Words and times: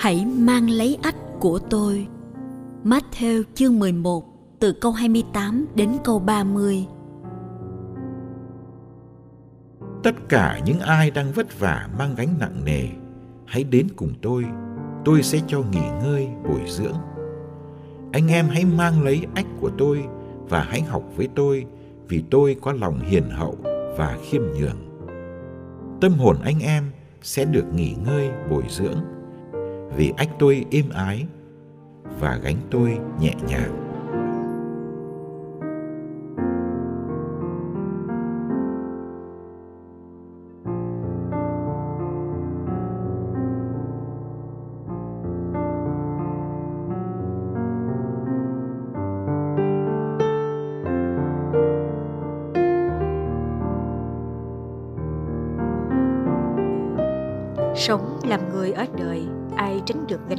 Hãy 0.00 0.26
mang 0.26 0.70
lấy 0.70 0.98
ách 1.02 1.16
của 1.40 1.58
tôi. 1.58 2.06
Matthew 2.84 3.42
chương 3.54 3.78
11 3.78 4.24
từ 4.60 4.72
câu 4.72 4.92
28 4.92 5.66
đến 5.74 5.90
câu 6.04 6.18
30. 6.18 6.86
Tất 10.02 10.14
cả 10.28 10.60
những 10.64 10.80
ai 10.80 11.10
đang 11.10 11.32
vất 11.32 11.58
vả 11.58 11.88
mang 11.98 12.14
gánh 12.16 12.34
nặng 12.38 12.64
nề, 12.64 12.82
hãy 13.46 13.64
đến 13.64 13.86
cùng 13.96 14.12
tôi, 14.22 14.44
tôi 15.04 15.22
sẽ 15.22 15.38
cho 15.46 15.62
nghỉ 15.72 15.88
ngơi 16.02 16.28
bồi 16.48 16.60
dưỡng. 16.66 16.96
Anh 18.12 18.28
em 18.28 18.48
hãy 18.48 18.64
mang 18.64 19.02
lấy 19.02 19.26
ách 19.34 19.46
của 19.60 19.70
tôi 19.78 20.04
và 20.48 20.62
hãy 20.62 20.80
học 20.82 21.02
với 21.16 21.28
tôi 21.34 21.66
vì 22.08 22.24
tôi 22.30 22.56
có 22.62 22.72
lòng 22.72 23.00
hiền 23.00 23.30
hậu 23.30 23.56
và 23.96 24.18
khiêm 24.22 24.42
nhường. 24.42 25.08
Tâm 26.00 26.12
hồn 26.12 26.36
anh 26.44 26.60
em 26.60 26.90
sẽ 27.22 27.44
được 27.44 27.64
nghỉ 27.74 27.94
ngơi 28.04 28.30
bồi 28.50 28.64
dưỡng 28.68 29.19
vì 29.96 30.12
ách 30.16 30.28
tôi 30.38 30.64
êm 30.70 30.84
ái 30.90 31.26
và 32.20 32.36
gánh 32.42 32.56
tôi 32.70 32.98
nhẹ 33.20 33.34
nhàng. 33.48 33.89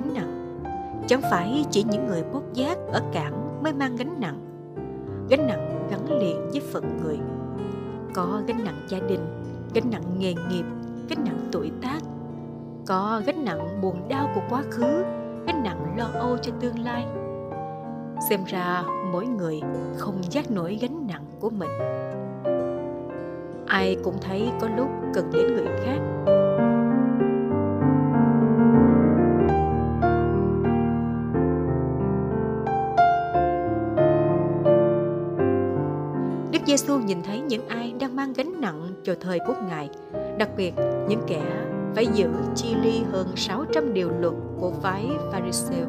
Gánh 0.01 0.13
nặng. 0.13 0.63
Chẳng 1.07 1.21
phải 1.31 1.65
chỉ 1.71 1.83
những 1.83 2.07
người 2.07 2.23
bốc 2.33 2.43
giác 2.53 2.77
ở 2.91 3.01
cảng 3.13 3.63
mới 3.63 3.73
mang 3.73 3.95
gánh 3.95 4.15
nặng. 4.19 4.39
Gánh 5.29 5.47
nặng 5.47 5.87
gắn 5.91 6.19
liền 6.19 6.49
với 6.51 6.61
phận 6.71 6.99
người. 7.03 7.19
Có 8.13 8.41
gánh 8.47 8.63
nặng 8.63 8.85
gia 8.89 8.99
đình, 8.99 9.19
gánh 9.73 9.91
nặng 9.91 10.03
nghề 10.17 10.33
nghiệp, 10.33 10.65
gánh 11.09 11.23
nặng 11.25 11.49
tuổi 11.51 11.71
tác. 11.81 11.99
Có 12.85 13.21
gánh 13.25 13.45
nặng 13.45 13.81
buồn 13.81 14.07
đau 14.09 14.31
của 14.35 14.41
quá 14.49 14.63
khứ, 14.71 15.03
gánh 15.47 15.63
nặng 15.63 15.95
lo 15.97 16.05
âu 16.13 16.37
cho 16.37 16.51
tương 16.59 16.79
lai. 16.79 17.05
Xem 18.29 18.39
ra 18.45 18.83
mỗi 19.11 19.25
người 19.25 19.61
không 19.97 20.15
giác 20.29 20.51
nổi 20.51 20.79
gánh 20.81 21.07
nặng 21.07 21.25
của 21.39 21.49
mình. 21.49 21.69
Ai 23.67 23.97
cũng 24.03 24.15
thấy 24.21 24.49
có 24.61 24.67
lúc 24.77 24.87
cần 25.13 25.29
đến 25.33 25.47
người 25.47 25.67
khác. 25.85 25.99
Đức 36.61 36.67
Giêsu 36.67 36.99
nhìn 36.99 37.23
thấy 37.23 37.39
những 37.39 37.67
ai 37.67 37.93
đang 37.99 38.15
mang 38.15 38.33
gánh 38.33 38.61
nặng 38.61 38.93
cho 39.03 39.15
thời 39.21 39.39
của 39.47 39.53
Ngài, 39.69 39.89
đặc 40.37 40.49
biệt 40.57 40.73
những 41.07 41.21
kẻ 41.27 41.41
phải 41.95 42.07
giữ 42.13 42.29
chi 42.55 42.75
ly 42.83 43.03
hơn 43.11 43.27
600 43.35 43.93
điều 43.93 44.09
luật 44.19 44.33
của 44.59 44.71
phái 44.71 45.07
Pharisêu. 45.31 45.85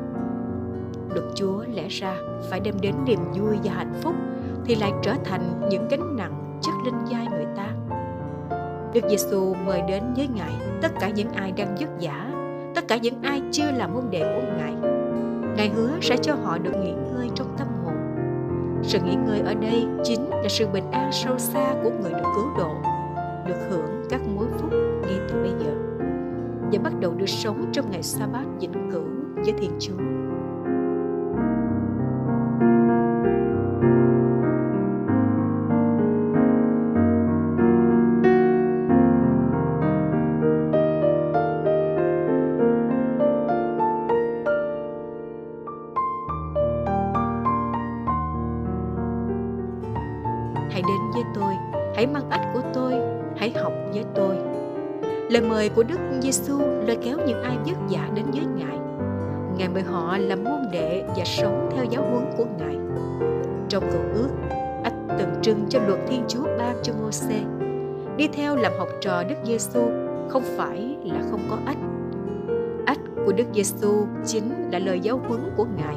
Luật 1.14 1.24
Chúa 1.34 1.64
lẽ 1.74 1.88
ra 1.88 2.16
phải 2.50 2.60
đem 2.60 2.74
đến 2.80 2.94
niềm 3.04 3.18
vui 3.34 3.56
và 3.64 3.72
hạnh 3.72 3.94
phúc 4.02 4.14
thì 4.64 4.74
lại 4.74 4.92
trở 5.02 5.12
thành 5.24 5.68
những 5.70 5.88
gánh 5.88 6.16
nặng 6.16 6.58
chất 6.62 6.72
lên 6.84 6.94
vai 7.10 7.26
người 7.30 7.46
ta. 7.56 7.68
Đức 8.94 9.00
Giêsu 9.10 9.54
mời 9.66 9.82
đến 9.88 10.02
với 10.16 10.28
Ngài 10.34 10.52
tất 10.82 10.92
cả 11.00 11.08
những 11.08 11.32
ai 11.32 11.52
đang 11.52 11.76
vất 11.80 11.90
vả, 12.00 12.30
tất 12.74 12.88
cả 12.88 12.96
những 12.96 13.22
ai 13.22 13.42
chưa 13.52 13.70
làm 13.70 13.94
môn 13.94 14.04
đệ 14.10 14.20
của 14.20 14.48
Ngài. 14.58 14.74
Ngài 15.56 15.68
hứa 15.68 15.90
sẽ 16.02 16.16
cho 16.16 16.34
họ 16.34 16.58
được 16.58 16.74
nghỉ 16.82 16.92
ngơi 16.92 17.30
trong 17.34 17.54
tâm 17.58 17.68
hồn 17.68 17.81
sự 18.82 18.98
nghỉ 19.00 19.15
ngơi 19.15 19.41
ở 19.41 19.54
đây 19.54 19.87
chính 20.04 20.31
là 20.31 20.48
sự 20.48 20.66
bình 20.72 20.91
an 20.91 21.10
sâu 21.12 21.38
xa 21.38 21.75
của 21.82 21.91
người 21.91 22.12
được 22.12 22.28
cứu 22.37 22.47
độ, 22.59 22.75
được 23.47 23.66
hưởng 23.70 24.04
các 24.10 24.20
mối 24.37 24.47
phúc 24.59 24.70
ngay 25.03 25.19
từ 25.28 25.43
bây 25.43 25.50
giờ 25.65 25.75
và 26.72 26.78
bắt 26.84 26.93
đầu 27.00 27.15
được 27.16 27.28
sống 27.28 27.70
trong 27.72 27.91
ngày 27.91 28.03
sa 28.03 28.26
bát 28.26 28.44
vĩnh 28.60 28.91
cửu 28.93 29.04
với 29.34 29.53
Thiên 29.59 29.70
Chúa. 29.81 30.11
Học 53.72 53.94
với 53.94 54.04
tôi. 54.14 54.36
Lời 55.30 55.42
mời 55.42 55.69
của 55.69 55.82
Đức 55.82 55.98
Giêsu 56.20 56.58
lôi 56.58 56.96
kéo 57.02 57.19
những 57.26 57.42
ai 57.42 57.56
vất 57.66 57.76
vả 57.90 58.08
đến 58.14 58.24
với 58.32 58.44
Ngài. 58.56 58.78
Ngài 59.58 59.69
mời 59.69 59.82
họ 59.82 60.16
làm 60.19 60.44
môn 60.44 60.60
đệ 60.72 61.04
và 61.16 61.24
sống 61.24 61.70
theo 61.74 61.84
giáo 61.84 62.02
huấn 62.10 62.24
của 62.36 62.46
Ngài. 62.58 62.76
Trong 63.69 63.84
cựu 63.92 64.02
ước, 64.14 64.28
ách 64.84 64.94
tượng 65.19 65.42
trưng 65.42 65.66
cho 65.69 65.80
luật 65.86 65.98
Thiên 66.08 66.24
Chúa 66.28 66.44
ban 66.58 66.76
cho 66.82 66.92
Môsê. 67.02 67.40
Đi 68.16 68.28
theo 68.28 68.56
làm 68.56 68.72
học 68.78 68.88
trò 69.00 69.22
Đức 69.22 69.36
Giêsu 69.44 69.80
không 70.28 70.42
phải 70.56 70.96
là 71.04 71.22
không 71.30 71.40
có 71.50 71.56
ách. 71.66 71.78
Ách 72.86 73.00
của 73.26 73.32
Đức 73.32 73.46
Giêsu 73.54 74.06
chính 74.26 74.70
là 74.72 74.78
lời 74.78 75.00
giáo 75.00 75.20
huấn 75.28 75.40
của 75.56 75.66
Ngài. 75.76 75.96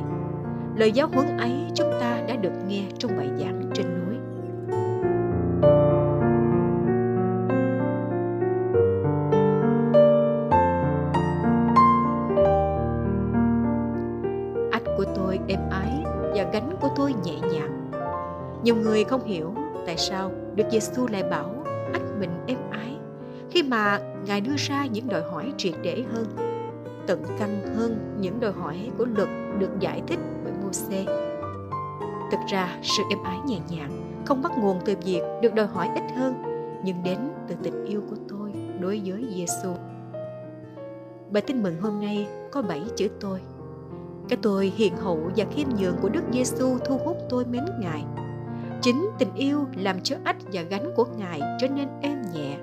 Lời 0.76 0.92
giáo 0.92 1.08
huấn 1.14 1.38
ấy 1.38 1.54
chúng 1.74 1.92
ta 2.00 2.22
đã 2.28 2.36
được 2.36 2.54
nghe 2.68 2.84
trong 2.98 3.18
bài 3.18 3.28
giảng 3.38 3.62
trên 3.74 3.86
núi. 3.86 4.05
Tôi 15.38 15.46
êm 15.48 15.60
ái 15.70 16.04
và 16.36 16.50
gánh 16.54 16.78
của 16.82 16.90
tôi 16.96 17.14
nhẹ 17.24 17.36
nhàng. 17.54 17.92
Nhiều 18.64 18.76
người 18.76 19.04
không 19.04 19.26
hiểu 19.26 19.54
tại 19.86 19.98
sao 19.98 20.32
Đức 20.56 20.64
Giêsu 20.72 21.08
lại 21.08 21.24
bảo 21.24 21.66
ách 21.94 22.02
mình 22.20 22.30
êm 22.48 22.58
ái 22.72 22.98
khi 23.50 23.64
mà 23.64 24.00
Ngài 24.26 24.42
đưa 24.42 24.56
ra 24.58 24.86
những 24.86 25.10
đòi 25.10 25.22
hỏi 25.22 25.54
triệt 25.58 25.74
để 25.84 26.04
hơn, 26.14 26.26
tận 27.08 27.24
căn 27.40 27.62
hơn 27.76 28.16
những 28.20 28.40
đòi 28.40 28.52
hỏi 28.52 28.92
của 28.98 29.06
luật 29.06 29.30
được 29.60 29.80
giải 29.80 30.02
thích 30.08 30.20
bởi 30.44 30.54
Môse. 30.64 31.06
Thực 32.32 32.40
ra, 32.48 32.80
sự 32.82 33.04
êm 33.10 33.24
ái 33.24 33.38
nhẹ 33.46 33.58
nhàng 33.70 34.24
không 34.26 34.42
bắt 34.42 34.52
nguồn 34.58 34.80
từ 34.86 34.96
việc 35.06 35.22
được 35.42 35.54
đòi 35.54 35.68
hỏi 35.68 35.90
ít 35.96 36.04
hơn, 36.16 36.34
nhưng 36.84 37.04
đến 37.04 37.18
từ 37.48 37.56
tình 37.64 37.86
yêu 37.86 38.02
của 38.10 38.16
tôi 38.30 38.52
đối 38.80 39.02
với 39.06 39.26
Giêsu. 39.36 39.70
Bài 41.30 41.44
tin 41.48 41.64
mừng 41.64 41.82
hôm 41.82 42.02
nay 42.02 42.28
có 42.52 42.62
bảy 42.62 42.82
chữ 42.96 43.08
tôi. 43.20 43.40
Cái 44.30 44.38
tôi 44.42 44.74
hiền 44.76 44.98
hậu 44.98 45.32
và 45.36 45.46
khiêm 45.52 45.68
nhường 45.80 45.98
của 46.02 46.10
Đức 46.10 46.24
Giêsu 46.32 46.78
thu 46.86 46.98
hút 46.98 47.18
tôi 47.30 47.46
mến 47.46 47.66
Ngài. 47.80 48.04
Chính 48.82 49.10
tình 49.20 49.34
yêu 49.36 49.66
làm 49.76 50.02
cho 50.02 50.16
ách 50.24 50.38
và 50.54 50.62
gánh 50.62 50.94
của 50.96 51.06
Ngài 51.18 51.42
trở 51.62 51.68
nên 51.68 51.88
êm 52.02 52.22
nhẹ. 52.34 52.58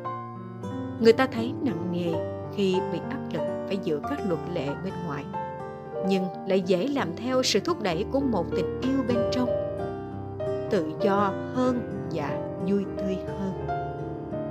người 1.00 1.12
ta 1.12 1.26
thấy 1.26 1.52
nặng 1.62 1.92
nề 1.92 2.12
khi 2.56 2.76
bị 2.92 2.98
áp 3.10 3.20
lực 3.32 3.42
phải 3.66 3.78
giữ 3.84 4.00
các 4.10 4.20
luật 4.28 4.40
lệ 4.54 4.68
bên 4.84 4.92
ngoài, 5.06 5.24
nhưng 6.08 6.24
lại 6.46 6.62
dễ 6.66 6.86
làm 6.86 7.16
theo 7.16 7.42
sự 7.42 7.60
thúc 7.60 7.82
đẩy 7.82 8.04
của 8.12 8.20
một 8.20 8.46
tình 8.56 8.80
yêu 8.80 9.02
bên 9.08 9.18
trong 9.32 9.48
tự 10.70 10.92
do 11.02 11.32
hơn 11.54 11.80
và 12.12 12.40
vui 12.66 12.84
tươi 12.98 13.16
hơn 13.26 13.82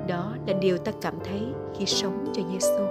đó 0.07 0.33
là 0.47 0.53
điều 0.53 0.77
ta 0.77 0.91
cảm 1.01 1.13
thấy 1.23 1.41
khi 1.77 1.85
sống 1.85 2.25
cho 2.33 2.41
Giêsu. 2.51 2.85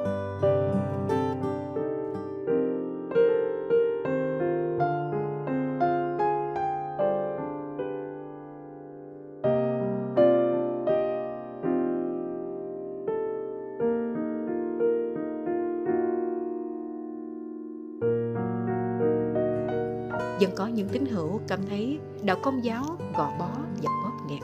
Vẫn 20.41 20.51
có 20.57 20.67
những 20.67 20.89
tín 20.89 21.07
hữu 21.07 21.41
cảm 21.49 21.61
thấy 21.69 21.99
đạo 22.23 22.37
công 22.43 22.65
giáo, 22.65 22.85
gò 23.17 23.33
bó 23.39 23.51
và 23.83 23.91
bóp 24.05 24.27
nghẹt. 24.29 24.43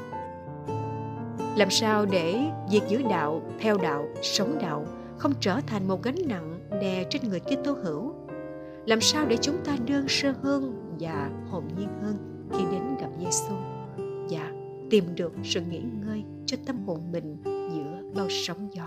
Làm 1.56 1.70
sao 1.70 2.06
để 2.06 2.38
việc 2.70 2.82
giữ 2.88 3.02
đạo, 3.10 3.42
theo 3.58 3.78
đạo, 3.78 4.08
sống 4.22 4.58
đạo 4.62 4.86
không 5.18 5.32
trở 5.40 5.60
thành 5.66 5.88
một 5.88 6.02
gánh 6.02 6.18
nặng 6.28 6.60
đè 6.70 7.04
trên 7.10 7.28
người 7.28 7.40
Kitô 7.40 7.72
hữu? 7.72 8.12
Làm 8.86 9.00
sao 9.00 9.26
để 9.26 9.36
chúng 9.36 9.56
ta 9.64 9.76
đơn 9.86 10.04
sơ 10.08 10.34
hơn 10.42 10.96
và 11.00 11.30
hồn 11.50 11.64
nhiên 11.78 11.88
hơn 12.02 12.48
khi 12.52 12.64
đến 12.72 12.82
gặp 13.00 13.08
Giêsu 13.20 13.54
và 14.30 14.52
tìm 14.90 15.04
được 15.14 15.32
sự 15.44 15.60
nghỉ 15.60 15.80
ngơi 16.06 16.24
cho 16.46 16.56
tâm 16.66 16.86
hồn 16.86 17.12
mình 17.12 17.36
giữa 17.44 18.02
bao 18.14 18.26
sóng 18.28 18.68
gió? 18.72 18.86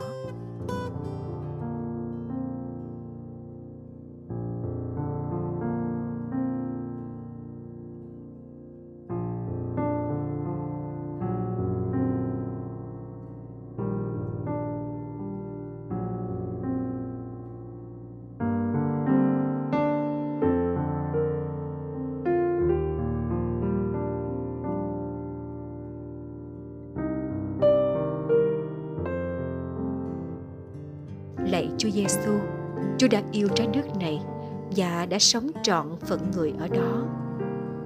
Lạy 31.51 31.69
Chúa 31.77 31.89
Giêsu, 31.89 32.31
Chúa 32.97 33.07
đã 33.07 33.21
yêu 33.31 33.47
trái 33.55 33.67
đất 33.73 33.97
này 33.99 34.21
và 34.75 35.05
đã 35.05 35.19
sống 35.19 35.47
trọn 35.63 35.87
phận 36.01 36.31
người 36.35 36.53
ở 36.59 36.67
đó. 36.67 37.05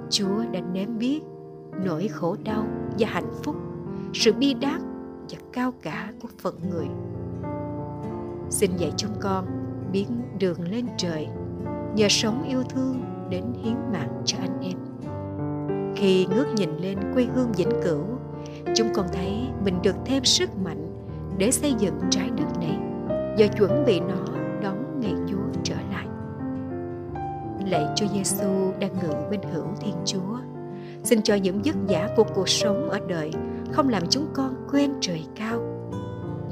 Chúa 0.09 0.43
đã 0.51 0.59
nếm 0.73 0.97
biết 0.97 1.21
nỗi 1.85 2.07
khổ 2.07 2.35
đau 2.43 2.65
và 2.99 3.07
hạnh 3.07 3.31
phúc, 3.43 3.55
sự 4.13 4.33
bi 4.33 4.53
đát 4.53 4.81
và 5.29 5.37
cao 5.53 5.73
cả 5.81 6.13
của 6.21 6.27
phận 6.41 6.55
người. 6.69 6.87
Xin 8.49 8.71
dạy 8.77 8.91
chúng 8.97 9.13
con 9.21 9.45
biến 9.91 10.07
đường 10.39 10.61
lên 10.71 10.85
trời, 10.97 11.27
nhờ 11.95 12.07
sống 12.09 12.43
yêu 12.49 12.63
thương 12.69 13.01
đến 13.29 13.43
hiến 13.63 13.75
mạng 13.93 14.21
cho 14.25 14.37
anh 14.41 14.59
em. 14.61 14.77
Khi 15.95 16.25
ngước 16.25 16.47
nhìn 16.55 16.77
lên 16.77 16.97
quê 17.13 17.27
hương 17.35 17.51
vĩnh 17.51 17.81
cửu, 17.83 18.03
chúng 18.75 18.87
con 18.93 19.05
thấy 19.13 19.47
mình 19.65 19.81
được 19.83 19.95
thêm 20.05 20.25
sức 20.25 20.49
mạnh 20.63 20.87
để 21.37 21.51
xây 21.51 21.73
dựng 21.79 21.99
trái 22.09 22.29
đất 22.37 22.59
này 22.59 22.82
và 23.37 23.47
chuẩn 23.47 23.85
bị 23.85 23.99
nó 23.99 24.33
đón 24.61 24.99
ngày 24.99 25.13
Chúa 25.27 25.61
trở 25.63 25.75
lại. 25.91 26.07
Lạy 27.65 27.85
Chúa 27.95 28.07
Giêsu 28.07 28.71
đang 28.79 28.93
ngự 28.93 29.13
bên 29.31 29.39
hữu 29.53 29.65
Thiên 29.79 29.95
Chúa, 30.05 30.37
xin 31.03 31.21
cho 31.21 31.35
những 31.35 31.61
vất 31.65 31.75
vả 31.87 32.09
của 32.15 32.23
cuộc 32.23 32.49
sống 32.49 32.89
ở 32.89 32.99
đời 33.07 33.31
không 33.71 33.89
làm 33.89 34.03
chúng 34.09 34.27
con 34.33 34.67
quên 34.71 34.91
trời 35.01 35.25
cao 35.35 35.59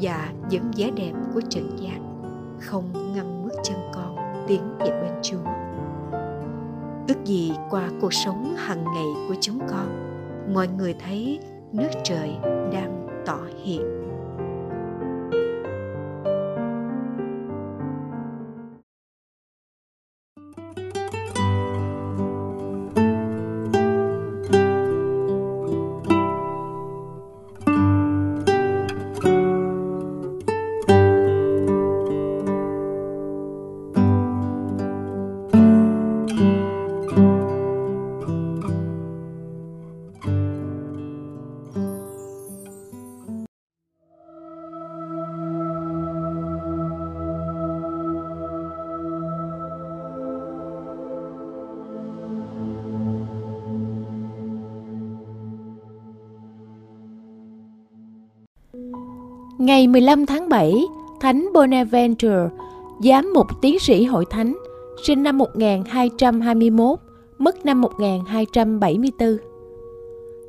và 0.02 0.34
những 0.50 0.72
vẻ 0.78 0.92
đẹp 0.96 1.12
của 1.34 1.42
trần 1.50 1.70
gian 1.80 2.22
không 2.60 3.14
ngăn 3.16 3.44
bước 3.44 3.56
chân 3.64 3.78
con 3.94 4.16
tiến 4.48 4.62
về 4.80 4.90
bên 5.02 5.12
Chúa. 5.22 5.52
Ước 7.08 7.26
gì 7.26 7.54
qua 7.70 7.90
cuộc 8.02 8.14
sống 8.14 8.56
hàng 8.58 8.84
ngày 8.84 9.28
của 9.28 9.36
chúng 9.42 9.60
con, 9.70 9.88
mọi 10.54 10.68
người 10.78 10.96
thấy 11.06 11.40
nước 11.72 11.90
trời 12.04 12.30
đang 12.74 13.08
tỏ 13.26 13.40
hiện 13.64 14.01
Ngày 59.62 59.88
15 59.88 60.26
tháng 60.26 60.50
7, 60.50 60.86
Thánh 61.20 61.50
Bonaventure, 61.54 62.50
giám 63.04 63.34
mục 63.34 63.48
tiến 63.62 63.80
sĩ 63.80 64.04
hội 64.04 64.26
thánh, 64.30 64.58
sinh 65.08 65.24
năm 65.24 65.38
1221, 65.38 67.00
mất 67.38 67.66
năm 67.66 67.82
1274. 67.82 69.38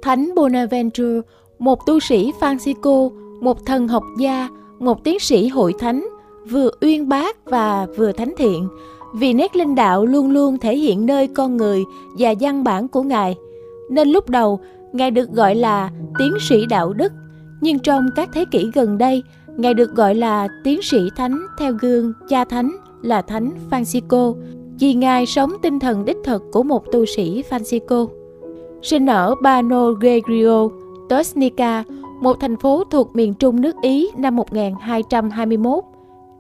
Thánh 0.03 0.35
Bonaventure, 0.35 1.21
một 1.59 1.87
tu 1.87 2.01
sĩ 2.01 2.33
Francisco, 2.41 3.11
một 3.41 3.67
thần 3.67 3.89
học 3.89 4.05
gia, 4.19 4.49
một 4.79 5.05
tiến 5.05 5.19
sĩ 5.19 5.49
hội 5.49 5.75
thánh, 5.79 6.09
vừa 6.51 6.71
uyên 6.81 7.09
bác 7.09 7.45
và 7.45 7.87
vừa 7.97 8.13
thánh 8.13 8.35
thiện, 8.37 8.69
vì 9.15 9.33
nét 9.33 9.57
linh 9.57 9.75
đạo 9.75 10.07
luôn 10.07 10.31
luôn 10.31 10.59
thể 10.59 10.77
hiện 10.77 11.07
nơi 11.07 11.27
con 11.27 11.57
người 11.57 11.85
và 12.19 12.35
văn 12.41 12.65
bản 12.65 12.89
của 12.89 13.03
Ngài, 13.03 13.37
nên 13.91 14.09
lúc 14.09 14.29
đầu 14.29 14.61
Ngài 14.93 15.11
được 15.11 15.31
gọi 15.31 15.55
là 15.55 15.91
tiến 16.19 16.33
sĩ 16.41 16.67
đạo 16.67 16.93
đức 16.93 17.13
nhưng 17.63 17.79
trong 17.79 18.07
các 18.17 18.29
thế 18.33 18.45
kỷ 18.45 18.71
gần 18.75 18.99
đây, 18.99 19.23
Ngài 19.57 19.75
được 19.75 19.95
gọi 19.95 20.15
là 20.15 20.49
tiến 20.65 20.83
sĩ 20.83 21.11
thánh 21.17 21.47
theo 21.59 21.73
gương 21.73 22.13
cha 22.29 22.45
thánh 22.45 22.77
là 23.03 23.23
thánh 23.23 23.51
Francisco, 23.71 24.35
vì 24.79 24.95
Ngài 24.95 25.27
sống 25.27 25.53
tinh 25.63 25.79
thần 25.79 26.05
đích 26.05 26.17
thực 26.25 26.43
của 26.53 26.63
một 26.63 26.93
tu 26.93 27.07
sĩ 27.07 27.43
Francisco. 27.51 28.09
Sinh 28.83 29.07
ở 29.07 29.35
Bano 29.35 29.93
Gregorio 29.93 30.69
Tosnica, 31.09 31.85
một 32.21 32.37
thành 32.41 32.57
phố 32.57 32.85
thuộc 32.91 33.17
miền 33.17 33.35
trung 33.35 33.61
nước 33.61 33.75
Ý 33.83 34.11
năm 34.17 34.37
1221. 34.37 35.85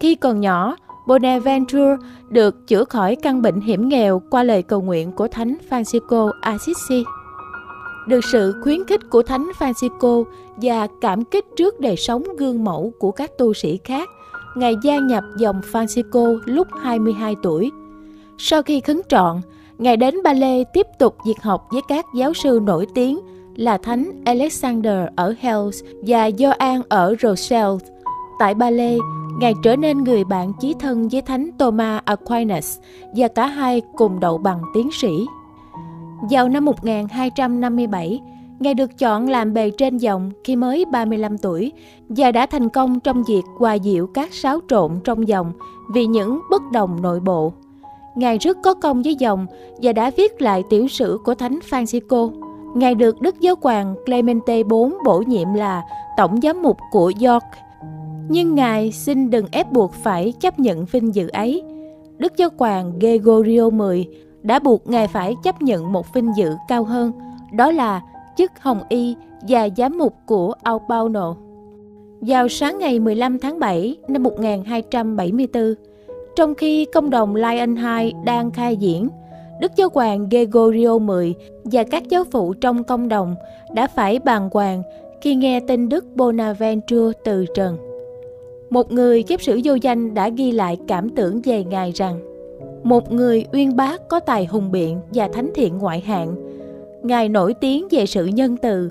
Khi 0.00 0.14
còn 0.14 0.40
nhỏ, 0.40 0.76
Bonaventure 1.06 1.96
được 2.28 2.68
chữa 2.68 2.84
khỏi 2.84 3.16
căn 3.16 3.42
bệnh 3.42 3.60
hiểm 3.60 3.88
nghèo 3.88 4.22
qua 4.30 4.42
lời 4.42 4.62
cầu 4.62 4.80
nguyện 4.80 5.12
của 5.12 5.28
Thánh 5.28 5.56
Francisco 5.70 6.30
Assisi 6.40 7.04
được 8.06 8.24
sự 8.24 8.54
khuyến 8.62 8.84
khích 8.84 9.10
của 9.10 9.22
Thánh 9.22 9.50
Francisco 9.58 10.24
và 10.62 10.86
cảm 11.00 11.24
kích 11.24 11.44
trước 11.56 11.80
đời 11.80 11.96
sống 11.96 12.22
gương 12.38 12.64
mẫu 12.64 12.92
của 12.98 13.10
các 13.10 13.38
tu 13.38 13.54
sĩ 13.54 13.78
khác, 13.84 14.08
Ngài 14.56 14.74
gia 14.82 14.98
nhập 14.98 15.24
dòng 15.38 15.60
Francisco 15.72 16.38
lúc 16.44 16.68
22 16.82 17.34
tuổi. 17.42 17.70
Sau 18.38 18.62
khi 18.62 18.80
khấn 18.80 19.00
trọn, 19.08 19.40
Ngài 19.78 19.96
đến 19.96 20.14
Ba 20.24 20.32
Lê 20.32 20.64
tiếp 20.64 20.86
tục 20.98 21.16
việc 21.26 21.42
học 21.42 21.66
với 21.70 21.82
các 21.88 22.04
giáo 22.14 22.34
sư 22.34 22.60
nổi 22.62 22.86
tiếng 22.94 23.20
là 23.56 23.78
Thánh 23.78 24.22
Alexander 24.24 25.08
ở 25.16 25.34
Hells 25.40 25.82
và 26.06 26.30
Gioan 26.38 26.82
ở 26.88 27.14
Rochelle. 27.22 27.78
Tại 28.38 28.54
Ba 28.54 28.70
Lê, 28.70 28.98
Ngài 29.38 29.54
trở 29.62 29.76
nên 29.76 30.04
người 30.04 30.24
bạn 30.24 30.52
chí 30.60 30.74
thân 30.80 31.08
với 31.08 31.22
Thánh 31.22 31.50
Thomas 31.58 32.02
Aquinas 32.04 32.78
và 33.16 33.28
cả 33.28 33.46
hai 33.46 33.82
cùng 33.96 34.20
đậu 34.20 34.38
bằng 34.38 34.62
tiến 34.74 34.90
sĩ. 34.92 35.26
Vào 36.30 36.48
năm 36.48 36.64
1257, 36.64 38.20
Ngài 38.62 38.74
được 38.74 38.98
chọn 38.98 39.28
làm 39.28 39.54
bề 39.54 39.70
trên 39.70 39.98
dòng 39.98 40.30
khi 40.44 40.56
mới 40.56 40.84
35 40.84 41.38
tuổi 41.38 41.72
và 42.08 42.32
đã 42.32 42.46
thành 42.46 42.68
công 42.68 43.00
trong 43.00 43.22
việc 43.22 43.42
hòa 43.58 43.78
diệu 43.78 44.06
các 44.06 44.34
xáo 44.34 44.60
trộn 44.68 45.00
trong 45.04 45.28
dòng 45.28 45.52
vì 45.94 46.06
những 46.06 46.40
bất 46.50 46.62
đồng 46.72 47.02
nội 47.02 47.20
bộ. 47.20 47.52
Ngài 48.14 48.38
rất 48.38 48.58
có 48.62 48.74
công 48.74 49.02
với 49.02 49.14
dòng 49.14 49.46
và 49.82 49.92
đã 49.92 50.10
viết 50.16 50.42
lại 50.42 50.62
tiểu 50.70 50.88
sử 50.88 51.18
của 51.24 51.34
Thánh 51.34 51.58
Francisco. 51.70 52.30
Ngài 52.74 52.94
được 52.94 53.20
Đức 53.20 53.40
Giáo 53.40 53.54
hoàng 53.62 53.94
Clemente 54.06 54.56
IV 54.56 54.72
bổ 55.04 55.22
nhiệm 55.26 55.54
là 55.54 55.82
Tổng 56.16 56.40
giám 56.42 56.62
mục 56.62 56.76
của 56.90 57.12
York. 57.20 57.44
Nhưng 58.28 58.54
Ngài 58.54 58.92
xin 58.92 59.30
đừng 59.30 59.46
ép 59.52 59.72
buộc 59.72 59.92
phải 59.92 60.32
chấp 60.40 60.58
nhận 60.58 60.84
vinh 60.84 61.14
dự 61.14 61.28
ấy. 61.28 61.62
Đức 62.18 62.36
Giáo 62.36 62.48
hoàng 62.58 62.98
Gregorio 62.98 63.70
X 63.70 64.08
đã 64.42 64.58
buộc 64.58 64.86
Ngài 64.86 65.08
phải 65.08 65.36
chấp 65.44 65.62
nhận 65.62 65.92
một 65.92 66.14
vinh 66.14 66.30
dự 66.36 66.54
cao 66.68 66.84
hơn, 66.84 67.12
đó 67.52 67.70
là 67.70 68.00
chức 68.36 68.50
Hồng 68.60 68.80
Y 68.88 69.16
và 69.48 69.68
giám 69.76 69.98
mục 69.98 70.14
của 70.26 70.54
Albano. 70.62 71.34
Vào 72.20 72.48
sáng 72.48 72.78
ngày 72.78 73.00
15 73.00 73.38
tháng 73.38 73.58
7 73.58 73.96
năm 74.08 74.22
1274, 74.22 75.74
trong 76.36 76.54
khi 76.54 76.84
công 76.84 77.10
đồng 77.10 77.34
Lion 77.34 77.76
II 77.76 78.12
đang 78.24 78.50
khai 78.50 78.76
diễn, 78.76 79.08
Đức 79.60 79.72
Giáo 79.76 79.88
hoàng 79.94 80.28
Gregorio 80.28 80.98
X 80.98 81.36
và 81.64 81.84
các 81.84 82.08
giáo 82.08 82.24
phụ 82.24 82.54
trong 82.54 82.84
công 82.84 83.08
đồng 83.08 83.34
đã 83.74 83.86
phải 83.86 84.18
bàn 84.18 84.48
hoàng 84.52 84.82
khi 85.20 85.34
nghe 85.34 85.60
tin 85.60 85.88
Đức 85.88 86.04
Bonaventure 86.16 87.18
từ 87.24 87.44
trần. 87.54 87.76
Một 88.70 88.92
người 88.92 89.22
chép 89.22 89.42
sử 89.42 89.60
vô 89.64 89.74
danh 89.74 90.14
đã 90.14 90.28
ghi 90.28 90.52
lại 90.52 90.78
cảm 90.88 91.08
tưởng 91.08 91.40
về 91.44 91.64
Ngài 91.64 91.92
rằng 91.92 92.20
một 92.84 93.12
người 93.12 93.44
uyên 93.52 93.76
bác 93.76 94.08
có 94.08 94.20
tài 94.20 94.46
hùng 94.46 94.72
biện 94.72 95.00
và 95.14 95.28
thánh 95.28 95.50
thiện 95.54 95.78
ngoại 95.78 96.00
hạng. 96.00 96.51
Ngài 97.02 97.28
nổi 97.28 97.54
tiếng 97.54 97.88
về 97.90 98.06
sự 98.06 98.26
nhân 98.26 98.56
từ, 98.56 98.90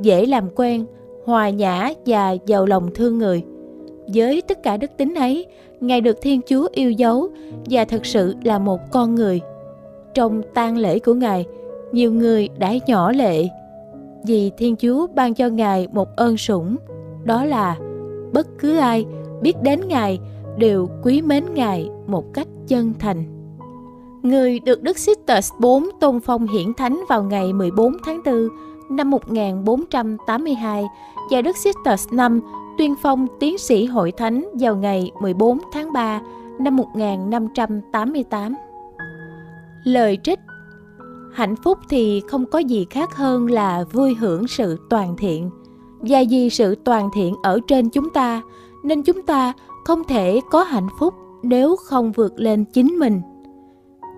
dễ 0.00 0.26
làm 0.26 0.48
quen, 0.56 0.84
hòa 1.24 1.50
nhã 1.50 1.92
và 2.06 2.36
giàu 2.46 2.66
lòng 2.66 2.90
thương 2.94 3.18
người. 3.18 3.42
Với 4.14 4.42
tất 4.42 4.62
cả 4.62 4.76
đức 4.76 4.90
tính 4.96 5.14
ấy, 5.14 5.46
Ngài 5.80 6.00
được 6.00 6.18
Thiên 6.22 6.40
Chúa 6.48 6.68
yêu 6.72 6.90
dấu 6.90 7.28
và 7.70 7.84
thực 7.84 8.06
sự 8.06 8.34
là 8.44 8.58
một 8.58 8.80
con 8.90 9.14
người. 9.14 9.40
Trong 10.14 10.42
tang 10.54 10.76
lễ 10.76 10.98
của 10.98 11.14
Ngài, 11.14 11.46
nhiều 11.92 12.12
người 12.12 12.48
đã 12.58 12.74
nhỏ 12.86 13.12
lệ 13.12 13.48
vì 14.26 14.50
Thiên 14.56 14.76
Chúa 14.76 15.06
ban 15.14 15.34
cho 15.34 15.48
Ngài 15.48 15.88
một 15.92 16.16
ơn 16.16 16.36
sủng, 16.36 16.76
đó 17.24 17.44
là 17.44 17.78
bất 18.32 18.46
cứ 18.58 18.76
ai 18.76 19.04
biết 19.42 19.62
đến 19.62 19.80
Ngài 19.88 20.18
đều 20.58 20.88
quý 21.02 21.22
mến 21.22 21.44
Ngài 21.54 21.90
một 22.06 22.24
cách 22.34 22.48
chân 22.68 22.92
thành. 22.98 23.39
Người 24.22 24.60
được 24.60 24.82
Đức 24.82 24.98
Sisters 24.98 25.52
4 25.58 25.88
tôn 26.00 26.20
phong 26.20 26.46
hiển 26.46 26.74
thánh 26.74 27.00
vào 27.08 27.22
ngày 27.22 27.52
14 27.52 27.92
tháng 28.04 28.20
4 28.24 28.48
năm 28.90 29.10
1482 29.10 30.84
và 31.30 31.42
Đức 31.42 31.56
Sisters 31.56 32.08
5 32.12 32.40
tuyên 32.78 32.94
phong 33.02 33.26
tiến 33.40 33.58
sĩ 33.58 33.84
hội 33.84 34.12
thánh 34.12 34.48
vào 34.60 34.76
ngày 34.76 35.10
14 35.20 35.58
tháng 35.72 35.92
3 35.92 36.20
năm 36.58 36.76
1588. 36.76 38.54
Lời 39.84 40.18
trích 40.22 40.38
Hạnh 41.32 41.56
phúc 41.56 41.78
thì 41.88 42.22
không 42.28 42.46
có 42.46 42.58
gì 42.58 42.86
khác 42.90 43.14
hơn 43.16 43.50
là 43.50 43.84
vui 43.92 44.14
hưởng 44.14 44.48
sự 44.48 44.76
toàn 44.90 45.16
thiện. 45.16 45.50
Và 46.00 46.22
vì 46.30 46.50
sự 46.50 46.74
toàn 46.84 47.10
thiện 47.14 47.34
ở 47.42 47.60
trên 47.66 47.88
chúng 47.90 48.10
ta, 48.10 48.42
nên 48.84 49.02
chúng 49.02 49.22
ta 49.22 49.52
không 49.84 50.04
thể 50.04 50.40
có 50.50 50.62
hạnh 50.62 50.88
phúc 50.98 51.14
nếu 51.42 51.76
không 51.76 52.12
vượt 52.12 52.32
lên 52.40 52.64
chính 52.64 52.98
mình. 52.98 53.20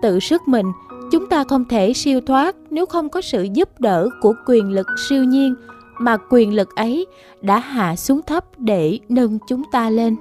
Tự 0.03 0.19
sức 0.19 0.47
mình, 0.47 0.65
chúng 1.11 1.29
ta 1.29 1.43
không 1.43 1.65
thể 1.65 1.93
siêu 1.93 2.21
thoát 2.21 2.55
nếu 2.69 2.85
không 2.85 3.09
có 3.09 3.21
sự 3.21 3.43
giúp 3.53 3.79
đỡ 3.79 4.09
của 4.21 4.33
quyền 4.45 4.71
lực 4.71 4.87
siêu 5.09 5.23
nhiên 5.23 5.55
mà 5.99 6.17
quyền 6.29 6.53
lực 6.53 6.75
ấy 6.75 7.05
đã 7.41 7.59
hạ 7.59 7.95
xuống 7.95 8.21
thấp 8.21 8.45
để 8.59 8.99
nâng 9.09 9.39
chúng 9.47 9.63
ta 9.71 9.89
lên. 9.89 10.15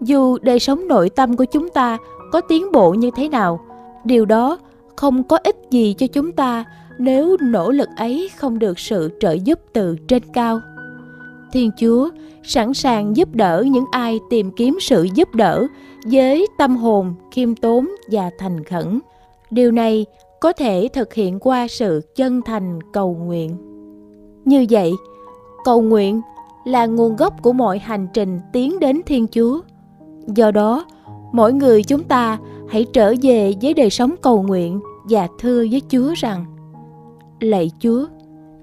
Dù 0.00 0.38
đời 0.42 0.58
sống 0.58 0.88
nội 0.88 1.10
tâm 1.10 1.36
của 1.36 1.44
chúng 1.44 1.68
ta 1.68 1.98
có 2.32 2.40
tiến 2.40 2.72
bộ 2.72 2.94
như 2.94 3.10
thế 3.16 3.28
nào, 3.28 3.60
điều 4.04 4.24
đó 4.24 4.58
không 4.96 5.22
có 5.22 5.38
ích 5.44 5.56
gì 5.70 5.94
cho 5.98 6.06
chúng 6.06 6.32
ta 6.32 6.64
nếu 6.98 7.36
nỗ 7.40 7.70
lực 7.70 7.88
ấy 7.96 8.30
không 8.36 8.58
được 8.58 8.78
sự 8.78 9.10
trợ 9.20 9.32
giúp 9.32 9.60
từ 9.72 9.96
trên 10.08 10.22
cao. 10.32 10.60
Thiên 11.52 11.70
Chúa 11.80 12.08
sẵn 12.42 12.74
sàng 12.74 13.16
giúp 13.16 13.34
đỡ 13.34 13.64
những 13.66 13.84
ai 13.90 14.20
tìm 14.30 14.50
kiếm 14.50 14.78
sự 14.80 15.06
giúp 15.14 15.34
đỡ 15.34 15.66
với 16.10 16.46
tâm 16.58 16.76
hồn 16.76 17.14
khiêm 17.30 17.54
tốn 17.54 17.88
và 18.10 18.30
thành 18.38 18.64
khẩn. 18.64 19.00
Điều 19.54 19.70
này 19.72 20.06
có 20.40 20.52
thể 20.52 20.88
thực 20.92 21.14
hiện 21.14 21.38
qua 21.40 21.68
sự 21.68 22.00
chân 22.16 22.42
thành 22.42 22.78
cầu 22.92 23.14
nguyện. 23.14 23.56
Như 24.44 24.66
vậy, 24.70 24.92
cầu 25.64 25.82
nguyện 25.82 26.20
là 26.64 26.86
nguồn 26.86 27.16
gốc 27.16 27.42
của 27.42 27.52
mọi 27.52 27.78
hành 27.78 28.08
trình 28.12 28.40
tiến 28.52 28.80
đến 28.80 29.00
Thiên 29.06 29.26
Chúa. 29.26 29.60
Do 30.26 30.50
đó, 30.50 30.84
mỗi 31.32 31.52
người 31.52 31.82
chúng 31.82 32.04
ta 32.04 32.38
hãy 32.68 32.86
trở 32.92 33.14
về 33.22 33.54
với 33.62 33.74
đời 33.74 33.90
sống 33.90 34.14
cầu 34.22 34.42
nguyện 34.42 34.80
và 35.10 35.28
thưa 35.38 35.64
với 35.70 35.82
Chúa 35.88 36.14
rằng: 36.16 36.44
Lạy 37.40 37.70
Chúa, 37.80 38.06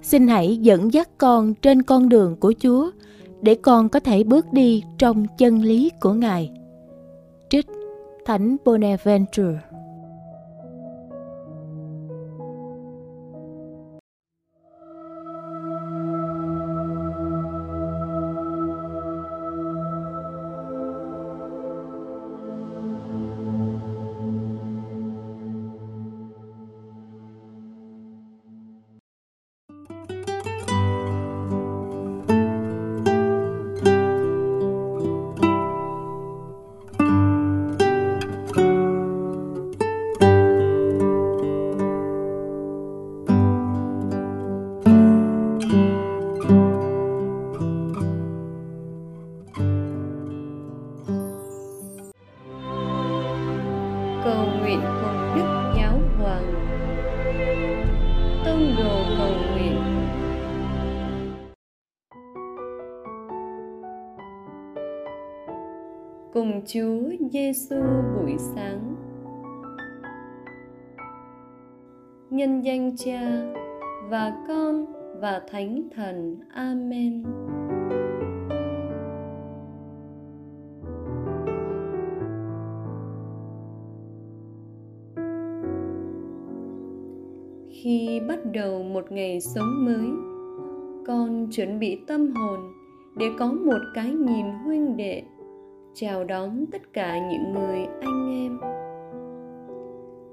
xin 0.02 0.28
hãy 0.28 0.58
dẫn 0.58 0.94
dắt 0.94 1.10
con 1.18 1.54
trên 1.54 1.82
con 1.82 2.10
đường 2.10 2.36
của 2.36 2.54
Chúa 2.64 2.92
để 3.42 3.56
con 3.56 3.90
có 3.90 4.00
thể 4.00 4.24
bước 4.24 4.54
đi 4.54 4.84
trong 4.98 5.26
chân 5.38 5.62
lý 5.62 5.92
của 6.02 6.14
Ngài. 6.14 6.52
Trích 7.50 7.68
Thánh 8.26 8.58
Bonaventure 8.66 9.60
Chúa 66.66 67.28
Giêsu 67.32 67.76
buổi 68.16 68.38
sáng. 68.38 68.96
Nhân 72.30 72.62
danh 72.62 72.96
Cha 72.98 73.22
và 74.10 74.46
Con 74.48 74.86
và 75.22 75.42
Thánh 75.52 75.90
Thần. 75.96 76.38
Amen. 76.54 77.24
Khi 87.70 88.22
bắt 88.28 88.40
đầu 88.54 88.84
một 88.84 89.12
ngày 89.12 89.42
sống 89.42 89.86
mới, 89.86 90.10
con 91.08 91.48
chuẩn 91.52 91.80
bị 91.80 92.00
tâm 92.08 92.32
hồn 92.32 92.60
để 93.18 93.26
có 93.40 93.52
một 93.52 93.80
cái 93.94 94.14
nhìn 94.14 94.46
huynh 94.66 94.98
đệ 94.98 95.24
chào 95.94 96.24
đón 96.24 96.66
tất 96.72 96.94
cả 96.94 97.20
những 97.30 97.54
người 97.54 97.88
anh 98.02 98.32
em. 98.32 98.60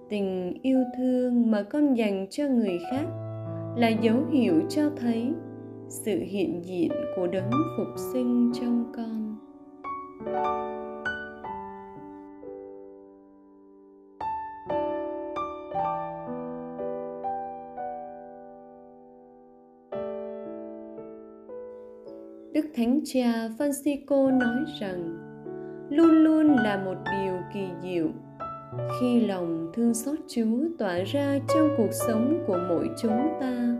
Tình 0.08 0.54
yêu 0.62 0.78
thương 0.96 1.50
mà 1.50 1.62
con 1.62 1.96
dành 1.96 2.26
cho 2.30 2.44
người 2.44 2.78
khác 2.90 3.06
là 3.76 3.88
dấu 3.88 4.16
hiệu 4.30 4.62
cho 4.68 4.90
thấy 4.96 5.32
sự 5.88 6.20
hiện 6.20 6.64
diện 6.64 6.92
của 7.16 7.26
đấng 7.26 7.50
phục 7.76 7.88
sinh 8.12 8.52
trong 8.60 8.92
con. 8.96 9.36
Đức 22.54 22.66
Thánh 22.74 23.00
Cha 23.04 23.48
Francisco 23.58 24.38
nói 24.38 24.64
rằng 24.80 25.27
luôn 25.90 26.10
luôn 26.10 26.56
là 26.56 26.82
một 26.84 26.94
điều 27.12 27.34
kỳ 27.52 27.68
diệu. 27.82 28.08
Khi 29.00 29.26
lòng 29.26 29.70
thương 29.74 29.94
xót 29.94 30.18
chúa 30.28 30.58
tỏa 30.78 30.98
ra 31.06 31.38
trong 31.54 31.68
cuộc 31.76 31.92
sống 31.92 32.44
của 32.46 32.58
mỗi 32.68 32.88
chúng 33.02 33.28
ta, 33.40 33.76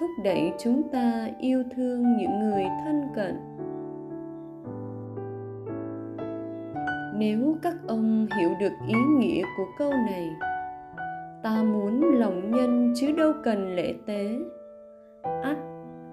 thúc 0.00 0.10
đẩy 0.24 0.52
chúng 0.58 0.82
ta 0.92 1.28
yêu 1.40 1.62
thương 1.76 2.16
những 2.16 2.40
người 2.40 2.64
thân 2.84 3.02
cận. 3.14 3.34
Nếu 7.18 7.56
các 7.62 7.74
ông 7.88 8.26
hiểu 8.38 8.50
được 8.60 8.72
ý 8.88 8.94
nghĩa 9.18 9.42
của 9.56 9.66
câu 9.78 9.90
này, 9.90 10.30
ta 11.42 11.62
muốn 11.62 12.00
lòng 12.00 12.50
nhân 12.50 12.92
chứ 12.96 13.12
đâu 13.12 13.32
cần 13.44 13.76
lễ 13.76 13.94
tế. 14.06 14.26
Ắt 15.42 15.56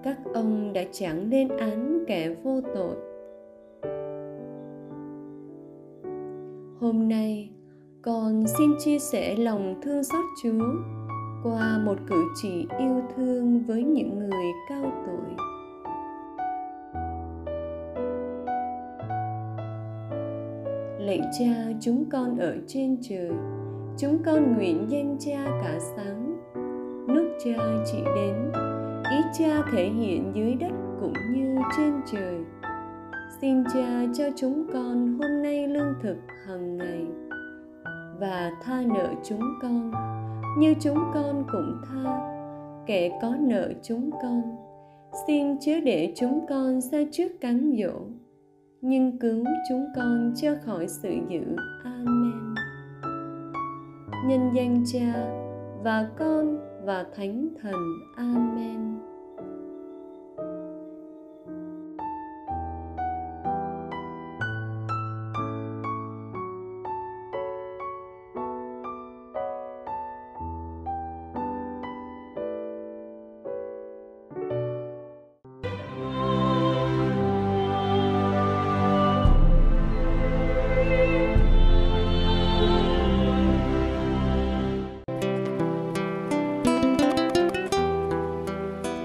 các 0.02 0.18
ông 0.34 0.72
đã 0.72 0.82
chẳng 0.92 1.30
lên 1.30 1.48
án 1.48 2.04
kẻ 2.06 2.34
vô 2.42 2.60
tội. 2.74 3.09
Hôm 6.80 7.08
nay, 7.08 7.50
con 8.02 8.44
xin 8.58 8.70
chia 8.78 8.98
sẻ 8.98 9.36
lòng 9.36 9.80
thương 9.82 10.04
xót 10.04 10.24
chúa 10.42 10.64
qua 11.42 11.78
một 11.84 11.96
cử 12.06 12.24
chỉ 12.42 12.66
yêu 12.78 13.02
thương 13.16 13.64
với 13.66 13.84
những 13.84 14.18
người 14.18 14.46
cao 14.68 14.92
tuổi. 15.06 15.34
Lạy 20.98 21.20
cha, 21.38 21.72
chúng 21.80 22.04
con 22.10 22.38
ở 22.38 22.56
trên 22.66 22.96
trời. 23.02 23.30
Chúng 23.98 24.22
con 24.24 24.56
nguyện 24.56 24.86
danh 24.88 25.16
cha 25.20 25.44
cả 25.62 25.78
sáng. 25.96 26.36
Nước 27.06 27.38
cha 27.44 27.84
chỉ 27.92 27.98
đến, 28.14 28.52
ý 29.10 29.16
cha 29.38 29.62
thể 29.72 29.90
hiện 29.90 30.32
dưới 30.34 30.54
đất 30.54 30.72
cũng 31.00 31.14
như 31.34 31.56
trên 31.76 31.92
trời 32.12 32.44
xin 33.40 33.64
cha 33.74 34.06
cho 34.14 34.24
chúng 34.36 34.66
con 34.72 35.18
hôm 35.18 35.42
nay 35.42 35.68
lương 35.68 35.94
thực 36.02 36.16
hàng 36.46 36.76
ngày 36.76 37.06
và 38.20 38.50
tha 38.62 38.82
nợ 38.94 39.14
chúng 39.24 39.42
con 39.62 39.92
như 40.58 40.74
chúng 40.80 40.98
con 41.14 41.44
cũng 41.52 41.80
tha. 41.84 42.36
Kẻ 42.86 43.18
có 43.22 43.36
nợ 43.40 43.72
chúng 43.82 44.10
con, 44.22 44.42
xin 45.26 45.58
chớ 45.60 45.80
để 45.84 46.12
chúng 46.16 46.46
con 46.48 46.80
xa 46.80 46.98
trước 47.12 47.28
cám 47.40 47.72
dỗ, 47.78 48.00
nhưng 48.80 49.18
cứu 49.18 49.44
chúng 49.68 49.86
con 49.96 50.32
cho 50.36 50.54
khỏi 50.64 50.88
sự 50.88 51.14
dữ. 51.28 51.56
Amen. 51.84 52.54
Nhân 54.26 54.50
danh 54.56 54.84
cha 54.92 55.28
và 55.84 56.08
con 56.18 56.58
và 56.84 57.06
thánh 57.16 57.48
thần. 57.62 57.74
Amen. 58.16 59.09